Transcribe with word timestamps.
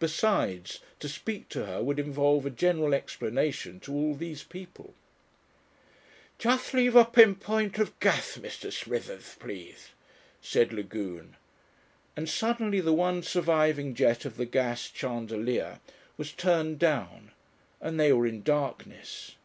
Besides 0.00 0.80
to 0.98 1.08
speak 1.08 1.48
to 1.50 1.64
her 1.66 1.80
would 1.84 2.00
involve 2.00 2.44
a 2.44 2.50
general 2.50 2.94
explanation 2.94 3.78
to 3.78 3.92
all 3.94 4.12
these 4.16 4.42
people... 4.42 4.92
"Just 6.36 6.74
leave 6.74 6.96
a 6.96 7.04
pin 7.04 7.36
point 7.36 7.78
of 7.78 7.96
gas, 8.00 8.36
Mr. 8.38 8.72
Smithers, 8.72 9.36
please," 9.38 9.90
said 10.42 10.72
Lagune, 10.72 11.36
and 12.16 12.28
suddenly 12.28 12.80
the 12.80 12.92
one 12.92 13.22
surviving 13.22 13.94
jet 13.94 14.24
of 14.24 14.36
the 14.36 14.46
gas 14.46 14.90
chandelier 14.92 15.78
was 16.16 16.32
turned 16.32 16.80
down 16.80 17.30
and 17.80 18.00
they 18.00 18.12
were 18.12 18.26
in 18.26 18.42
darkness. 18.42 19.36